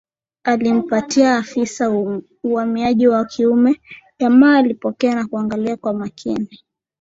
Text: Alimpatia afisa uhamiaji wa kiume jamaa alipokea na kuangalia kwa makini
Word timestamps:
Alimpatia 0.43 1.35
afisa 1.37 1.89
uhamiaji 2.43 3.07
wa 3.07 3.25
kiume 3.25 3.81
jamaa 4.19 4.57
alipokea 4.57 5.15
na 5.15 5.27
kuangalia 5.27 5.77
kwa 5.77 5.93
makini 5.93 6.59